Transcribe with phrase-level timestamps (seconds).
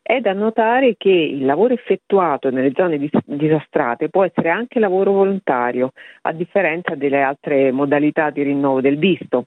[0.00, 5.10] È da notare che il lavoro effettuato nelle zone dis- disastrate può essere anche lavoro
[5.10, 5.90] volontario,
[6.22, 9.46] a differenza delle altre modalità di rinnovo del visto,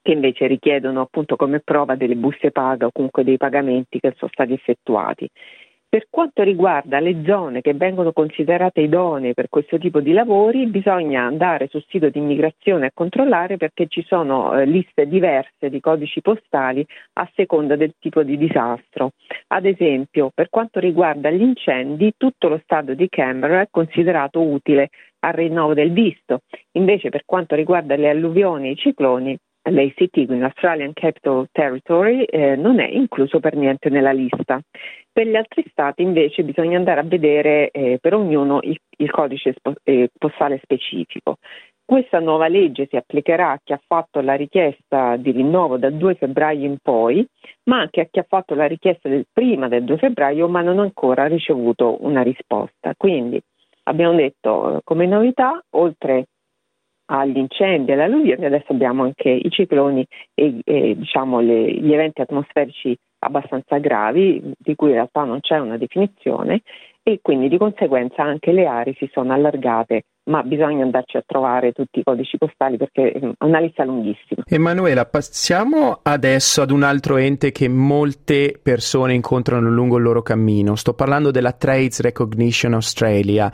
[0.00, 4.30] che invece richiedono appunto come prova delle buste paga o comunque dei pagamenti che sono
[4.32, 5.28] stati effettuati.
[5.94, 11.24] Per quanto riguarda le zone che vengono considerate idonee per questo tipo di lavori, bisogna
[11.24, 16.22] andare sul sito di immigrazione a controllare perché ci sono eh, liste diverse di codici
[16.22, 16.82] postali
[17.18, 19.10] a seconda del tipo di disastro.
[19.48, 24.88] Ad esempio, per quanto riguarda gli incendi, tutto lo stato di Canberra è considerato utile
[25.18, 26.40] al rinnovo del visto.
[26.70, 29.38] Invece, per quanto riguarda le alluvioni e i cicloni,
[29.70, 34.60] l'ACT, quindi l'Australian Capital Territory, eh, non è incluso per niente nella lista.
[35.12, 39.52] Per gli altri stati invece bisogna andare a vedere eh, per ognuno il, il codice
[39.52, 41.36] spo- eh, postale specifico.
[41.84, 46.14] Questa nuova legge si applicherà a chi ha fatto la richiesta di rinnovo dal 2
[46.14, 47.26] febbraio in poi,
[47.64, 50.78] ma anche a chi ha fatto la richiesta del prima del 2 febbraio ma non
[50.78, 52.94] ha ancora ricevuto una risposta.
[52.96, 53.38] Quindi
[53.84, 56.26] abbiamo detto eh, come novità, oltre
[57.12, 62.22] agli incendi alle alluvioni, adesso abbiamo anche i cicloni e, e diciamo le, gli eventi
[62.22, 66.62] atmosferici abbastanza gravi, di cui in realtà non c'è una definizione,
[67.02, 71.72] e quindi di conseguenza anche le aree si sono allargate ma bisogna andarci a trovare
[71.72, 74.42] tutti i codici postali perché è una lista lunghissima.
[74.46, 80.76] Emanuela, passiamo adesso ad un altro ente che molte persone incontrano lungo il loro cammino.
[80.76, 83.50] Sto parlando della Trades Recognition Australia,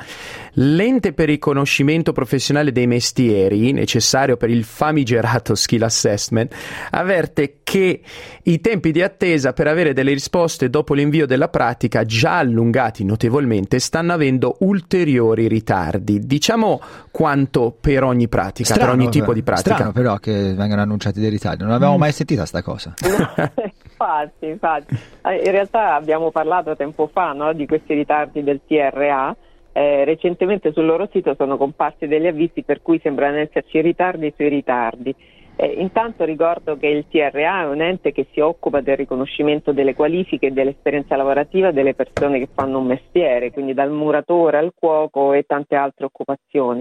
[0.54, 6.54] l'ente per il riconoscimento professionale dei mestieri necessario per il famigerato skill assessment
[6.90, 8.00] avverte che
[8.42, 13.78] i tempi di attesa per avere delle risposte dopo l'invio della pratica già allungati notevolmente
[13.78, 16.20] stanno avendo ulteriori ritardi.
[16.20, 16.80] Diciamo Sappiamo
[17.12, 19.74] quanto per ogni pratica, strano, per ogni tipo di pratica.
[19.74, 22.00] Strano però che vengano annunciati dei ritardi, non avevamo mm.
[22.00, 22.94] mai sentita sta cosa.
[22.98, 24.98] infatti, infatti.
[25.22, 29.34] Eh, in realtà abbiamo parlato tempo fa no, di questi ritardi del TRA.
[29.70, 34.48] Eh, recentemente sul loro sito sono comparsi degli avvisi per cui sembrano esserci ritardi sui
[34.48, 35.14] ritardi.
[35.60, 39.92] Eh, intanto ricordo che il TRA è un ente che si occupa del riconoscimento delle
[39.92, 45.32] qualifiche e dell'esperienza lavorativa delle persone che fanno un mestiere, quindi dal muratore al cuoco
[45.32, 46.80] e tante altre occupazioni.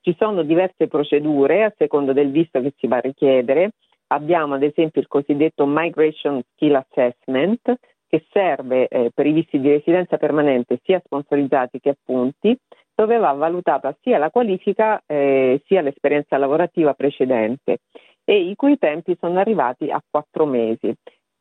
[0.00, 3.74] Ci sono diverse procedure a seconda del visto che si va a richiedere.
[4.08, 7.74] Abbiamo ad esempio il cosiddetto Migration Skill Assessment
[8.08, 12.58] che serve eh, per i visti di residenza permanente sia sponsorizzati che appunti,
[12.92, 17.78] dove va valutata sia la qualifica eh, sia l'esperienza lavorativa precedente
[18.28, 20.92] e i cui tempi sono arrivati a quattro mesi.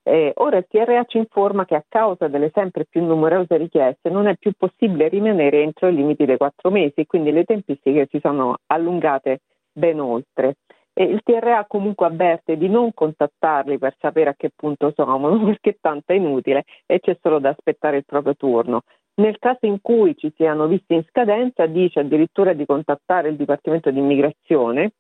[0.04, 4.28] Eh, ora il TRA ci informa che a causa delle sempre più numerose richieste non
[4.28, 8.58] è più possibile rimanere entro i limiti dei quattro mesi, quindi le tempistiche si sono
[8.68, 9.40] allungate
[9.74, 10.58] ben oltre.
[10.94, 15.78] E il TRA comunque avverte di non contattarli per sapere a che punto sono, perché
[15.82, 18.82] tanto è inutile e c'è solo da aspettare il proprio turno.
[19.16, 23.90] Nel caso in cui ci siano visti in scadenza, dice addirittura di contattare il Dipartimento
[23.90, 24.92] di Immigrazione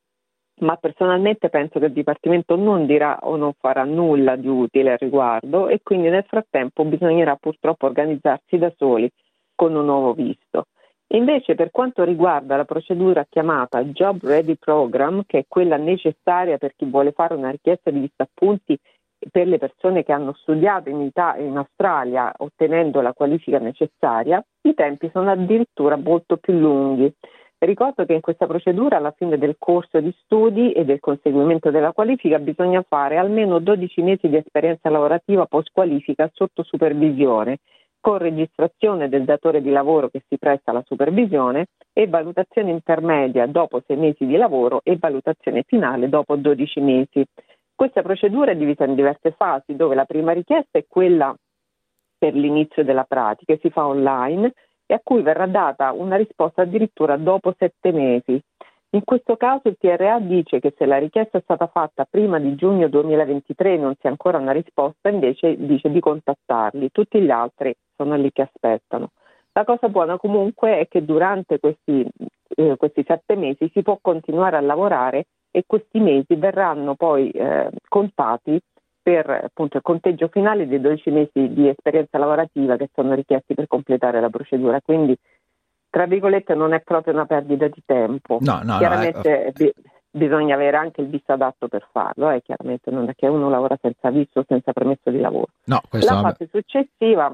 [0.62, 4.98] ma personalmente penso che il Dipartimento non dirà o non farà nulla di utile al
[4.98, 9.10] riguardo e quindi nel frattempo bisognerà purtroppo organizzarsi da soli
[9.54, 10.68] con un nuovo visto.
[11.10, 16.74] Invece per quanto riguarda la procedura chiamata Job Ready Program, che è quella necessaria per
[16.75, 18.78] chi vuole fare una richiesta di vista appunti
[19.31, 24.74] per le persone che hanno studiato in, Italia, in Australia ottenendo la qualifica necessaria, i
[24.74, 27.13] tempi sono addirittura molto più lunghi.
[27.57, 31.94] Ricordo che in questa procedura alla fine del corso di studi e del conseguimento della
[31.94, 37.60] qualifica bisogna fare almeno 12 mesi di esperienza lavorativa post qualifica sotto supervisione,
[38.02, 43.81] con registrazione del datore di lavoro che si presta alla supervisione e valutazione intermedia dopo
[43.84, 47.25] 6 mesi di lavoro e valutazione finale dopo 12 mesi.
[47.74, 51.36] Questa procedura è divisa in diverse fasi, dove la prima richiesta è quella
[52.18, 54.54] per l'inizio della pratica, si fa online
[54.86, 58.42] e a cui verrà data una risposta addirittura dopo sette mesi.
[58.92, 62.56] In questo caso il TRA dice che se la richiesta è stata fatta prima di
[62.56, 66.92] giugno 2023 e non si ha ancora una risposta, invece dice di contattarli.
[66.92, 69.10] Tutti gli altri sono lì che aspettano.
[69.52, 72.08] La cosa buona comunque è che durante questi,
[72.56, 77.70] eh, questi sette mesi si può continuare a lavorare e questi mesi verranno poi eh,
[77.88, 78.60] contati
[79.06, 83.68] per appunto, il conteggio finale dei 12 mesi di esperienza lavorativa che sono richiesti per
[83.68, 84.81] completare la procedura.
[84.81, 85.16] Quindi,
[85.92, 88.40] tra virgolette, non è proprio una perdita di tempo.
[88.42, 89.74] No, no, Chiaramente no, bi-
[90.10, 92.42] bisogna avere anche il visto adatto per farlo, eh?
[92.42, 95.50] chiaramente non è che uno lavora senza visto o senza permesso di lavoro.
[95.66, 97.31] No, la fase successiva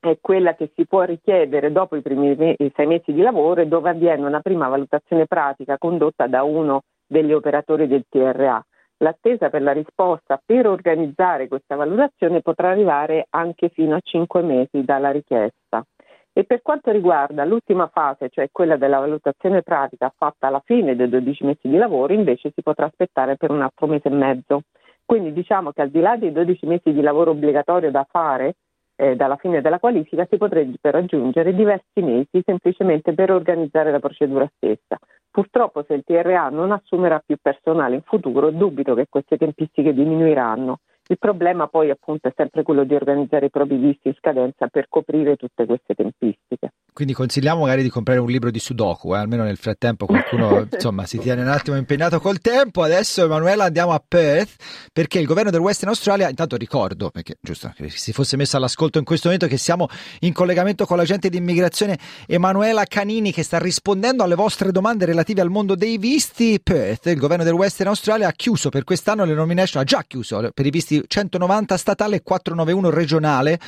[0.00, 3.68] è quella che si può richiedere dopo i primi me- sei mesi di lavoro e
[3.68, 8.60] dove avviene una prima valutazione pratica condotta da uno degli operatori del TRA
[8.98, 14.84] L'attesa per la risposta per organizzare questa valutazione potrà arrivare anche fino a 5 mesi
[14.84, 15.84] dalla richiesta.
[16.32, 21.08] E per quanto riguarda l'ultima fase, cioè quella della valutazione pratica fatta alla fine dei
[21.08, 24.62] 12 mesi di lavoro, invece si potrà aspettare per un altro mese e mezzo.
[25.04, 28.56] Quindi diciamo che al di là dei 12 mesi di lavoro obbligatorio da fare,
[28.96, 34.50] eh, dalla fine della qualifica si potrebbero aggiungere diversi mesi semplicemente per organizzare la procedura
[34.56, 34.98] stessa.
[35.36, 40.78] Purtroppo se il TRA non assumerà più personale in futuro, dubito che queste tempistiche diminuiranno.
[41.08, 44.86] Il problema poi appunto è sempre quello di organizzare i propri visti in scadenza per
[44.88, 46.72] coprire tutte queste tempistiche.
[46.96, 49.18] Quindi consigliamo magari di comprare un libro di Sudoku, eh?
[49.18, 52.82] almeno nel frattempo qualcuno insomma, si tiene un attimo impegnato col tempo.
[52.82, 54.54] Adesso Emanuela andiamo a Perth
[54.94, 58.96] perché il governo del Western Australia, intanto ricordo, perché giusto che si fosse messo all'ascolto
[58.96, 59.88] in questo momento che siamo
[60.20, 65.42] in collegamento con l'agente di immigrazione Emanuela Canini che sta rispondendo alle vostre domande relative
[65.42, 66.58] al mondo dei visti.
[66.62, 70.50] Perth, il governo del Western Australia ha chiuso per quest'anno le nomination, ha già chiuso
[70.54, 73.60] per i visti 190 statale e 491 regionale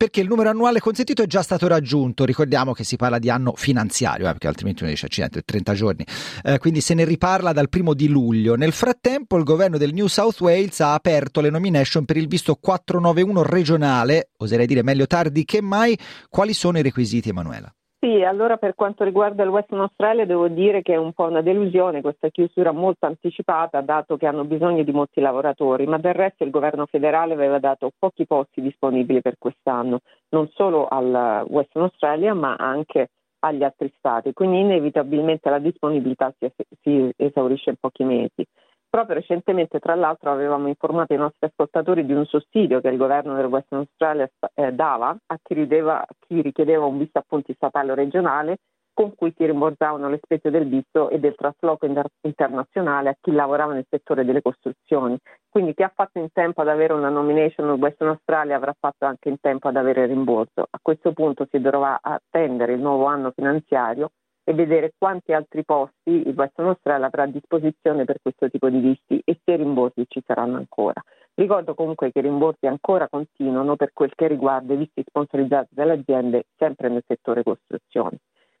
[0.00, 2.24] perché il numero annuale consentito è già stato raggiunto.
[2.24, 6.06] Ricordiamo che si parla di anno finanziario, eh, perché altrimenti uno dice accidente, 30 giorni.
[6.42, 8.54] Eh, quindi se ne riparla dal primo di luglio.
[8.54, 12.54] Nel frattempo il governo del New South Wales ha aperto le nomination per il visto
[12.54, 15.98] 491 regionale, oserei dire meglio tardi che mai.
[16.30, 17.70] Quali sono i requisiti, Emanuela?
[18.02, 21.42] Sì, allora per quanto riguarda il Western Australia devo dire che è un po' una
[21.42, 26.44] delusione questa chiusura molto anticipata dato che hanno bisogno di molti lavoratori, ma del resto
[26.44, 29.98] il governo federale aveva dato pochi posti disponibili per quest'anno,
[30.30, 33.08] non solo al Western Australia ma anche
[33.40, 38.46] agli altri stati, quindi inevitabilmente la disponibilità si, si esaurisce in pochi mesi.
[38.90, 43.36] Proprio recentemente, tra l'altro, avevamo informato i nostri ascoltatori di un sussidio che il governo
[43.36, 47.94] del Western Australia eh, dava a chi, rideva, chi, richiedeva un visto appunti statale o
[47.94, 48.58] regionale
[48.92, 53.30] con cui si rimborsavano le spese del visto e del trasloco inter- internazionale a chi
[53.30, 55.16] lavorava nel settore delle costruzioni.
[55.48, 59.06] Quindi chi ha fatto in tempo ad avere una nomination nel Western Australia avrà fatto
[59.06, 60.66] anche in tempo ad avere il rimborso.
[60.68, 64.10] A questo punto si dovrà attendere il nuovo anno finanziario
[64.50, 68.80] e vedere quanti altri posti il Western Australia avrà a disposizione per questo tipo di
[68.80, 71.00] visti e se rimborsi ci saranno ancora.
[71.34, 75.92] Ricordo comunque che i rimborsi ancora continuano per quel che riguarda i visti sponsorizzati dalle
[75.92, 78.18] aziende sempre nel settore costruzioni.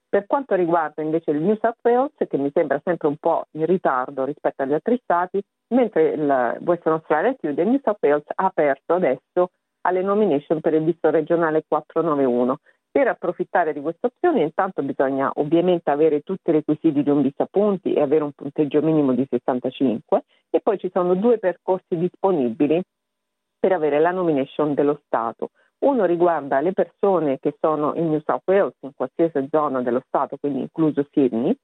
[0.08, 3.66] Per quanto riguarda invece il New South Wales, che mi sembra sempre un po' in
[3.66, 5.42] ritardo rispetto agli altri stati,
[5.74, 10.74] mentre il Western Australia chiude, il New South Wales ha aperto adesso alle nomination per
[10.74, 12.58] il visto regionale 491
[12.90, 17.46] per approfittare di questa opzione intanto bisogna ovviamente avere tutti i requisiti di un visto
[17.50, 22.82] punti e avere un punteggio minimo di 65 e poi ci sono due percorsi disponibili
[23.60, 25.50] per avere la nomination dello Stato.
[25.80, 30.36] Uno riguarda le persone che sono in New South Wales, in qualsiasi zona dello Stato,
[30.38, 31.56] quindi incluso Sydney,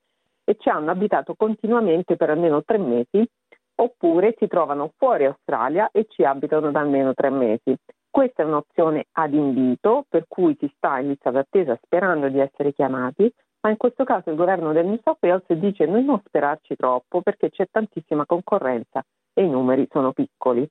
[0.44, 3.28] e ci hanno abitato continuamente per almeno tre mesi,
[3.74, 7.76] oppure si trovano fuori Australia e ci abitano da almeno tre mesi.
[8.16, 12.72] Questa è un'opzione ad invito, per cui si sta in lista d'attesa sperando di essere
[12.72, 13.30] chiamati,
[13.60, 17.20] ma in questo caso il governo del New South Wales dice noi non sperarci troppo
[17.20, 19.04] perché c'è tantissima concorrenza
[19.34, 20.66] e i numeri sono piccoli.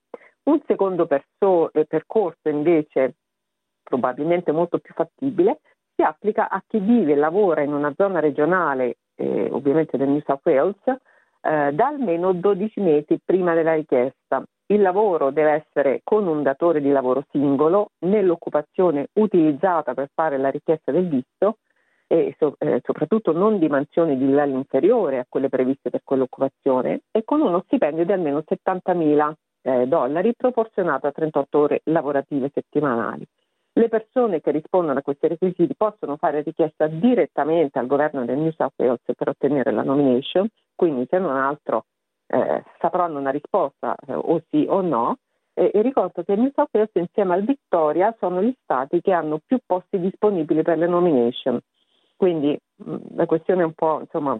[0.46, 3.18] Un secondo perso- eh, percorso invece
[3.84, 5.60] probabilmente molto più fattibile
[5.96, 10.22] si applica a chi vive e lavora in una zona regionale, eh, ovviamente del New
[10.26, 14.25] South Wales, eh, da almeno 12 mesi prima della richiesta.
[14.68, 20.50] Il lavoro deve essere con un datore di lavoro singolo nell'occupazione utilizzata per fare la
[20.50, 21.58] richiesta del visto
[22.08, 27.02] e so, eh, soprattutto non di mansioni di livello inferiore a quelle previste per quell'occupazione
[27.12, 33.24] e con uno stipendio di almeno 70.000 eh, dollari proporzionato a 38 ore lavorative settimanali.
[33.74, 38.52] Le persone che rispondono a questi requisiti possono fare richiesta direttamente al governo del New
[38.52, 41.86] South Wales per ottenere la nomination, quindi se non altro
[42.28, 45.18] eh, sapranno una risposta eh, o sì o no.
[45.54, 49.14] E, e ricordo che il New South Wales insieme al Victoria sono gli stati che
[49.14, 51.60] hanno più posti disponibili per le nomination.
[52.16, 54.38] Quindi mh, la questione è un po' insomma,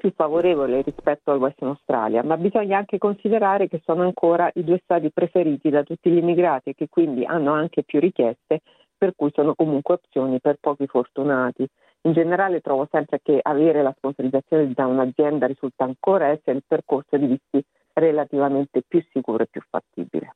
[0.00, 4.80] più favorevole rispetto al Western Australia, ma bisogna anche considerare che sono ancora i due
[4.82, 8.62] stati preferiti da tutti gli immigrati e che quindi hanno anche più richieste,
[8.96, 11.68] per cui sono comunque opzioni per pochi fortunati.
[12.02, 17.16] In generale trovo sempre che avere la sponsorizzazione da un'azienda risulta ancora essere il percorso
[17.18, 20.34] di visti relativamente più sicuro e più fattibile.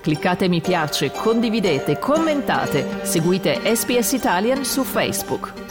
[0.00, 5.61] Cliccate mi piace, condividete, commentate, seguite SPS Italian su Facebook.